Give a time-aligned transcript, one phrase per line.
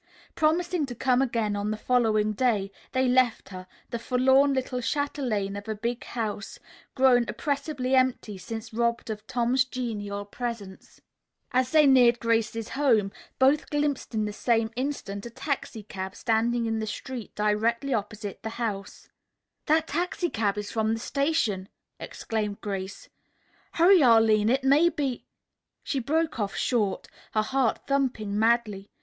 [0.33, 5.55] Promising to come again on the following day they left her, the forlorn little chatelaine
[5.55, 6.57] of a big house,
[6.95, 11.01] grown oppresively empty since robbed of Tom's genial presence.
[11.51, 16.79] As they neared Grace's home, both glimpsed in the same instant a taxicab standing in
[16.79, 19.07] the street directly opposite to the house.
[19.67, 23.07] "That taxicab is from the station!" exclaimed Grace.
[23.73, 25.27] "Hurry, Arline, it may be"
[25.83, 28.89] She broke off short, her heart thumping madly.